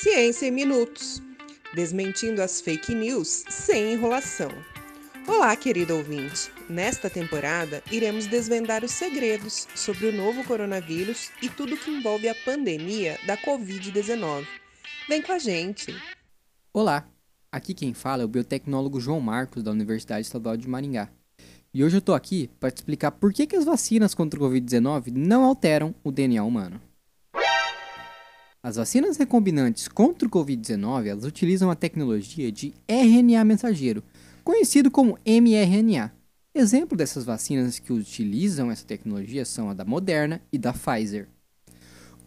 [0.00, 1.20] Ciência em Minutos
[1.74, 4.48] desmentindo as fake news sem enrolação.
[5.26, 6.52] Olá, querido ouvinte!
[6.68, 12.34] Nesta temporada, iremos desvendar os segredos sobre o novo coronavírus e tudo que envolve a
[12.44, 14.46] pandemia da Covid-19.
[15.08, 15.92] Vem com a gente!
[16.72, 17.08] Olá!
[17.50, 21.10] Aqui quem fala é o biotecnólogo João Marcos, da Universidade Estadual de Maringá.
[21.74, 24.48] E hoje eu estou aqui para te explicar por que, que as vacinas contra o
[24.48, 26.80] Covid-19 não alteram o DNA humano.
[28.68, 34.02] As vacinas recombinantes contra o Covid-19 elas utilizam a tecnologia de RNA mensageiro,
[34.44, 36.12] conhecido como mRNA.
[36.54, 41.28] Exemplo dessas vacinas que utilizam essa tecnologia são a da Moderna e da Pfizer.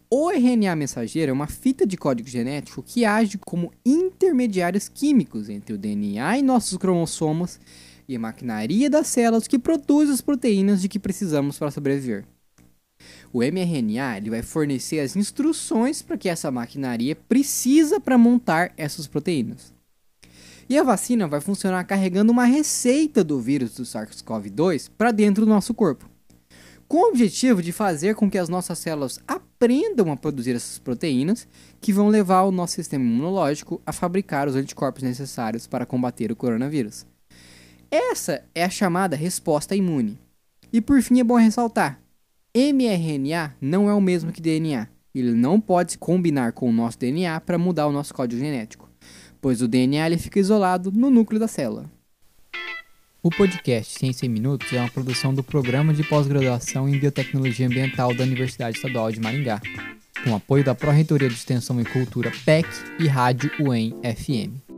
[0.09, 5.75] O RNA mensageiro é uma fita de código genético que age como intermediários químicos entre
[5.75, 7.59] o DNA e nossos cromossomos
[8.07, 12.25] e a maquinaria das células que produz as proteínas de que precisamos para sobreviver.
[13.33, 19.07] O mRNA ele vai fornecer as instruções para que essa maquinaria precisa para montar essas
[19.07, 19.73] proteínas.
[20.67, 25.49] E a vacina vai funcionar carregando uma receita do vírus do SARS-CoV-2 para dentro do
[25.49, 26.09] nosso corpo,
[26.87, 31.47] com o objetivo de fazer com que as nossas células aprendam a produzir essas proteínas
[31.79, 36.35] que vão levar o nosso sistema imunológico a fabricar os anticorpos necessários para combater o
[36.35, 37.05] coronavírus.
[37.89, 40.17] Essa é a chamada resposta imune.
[40.71, 42.00] E por fim é bom ressaltar
[42.53, 44.87] mRNA não é o mesmo que DNA.
[45.15, 48.89] Ele não pode se combinar com o nosso DNA para mudar o nosso código genético,
[49.41, 51.89] pois o DNA ele fica isolado no núcleo da célula.
[53.23, 58.15] O podcast Ciência em Minutos é uma produção do Programa de Pós-Graduação em Biotecnologia Ambiental
[58.15, 59.61] da Universidade Estadual de Maringá,
[60.23, 62.67] com apoio da Pró-Reitoria de Extensão e Cultura PEC
[62.99, 64.70] e Rádio UEM FM.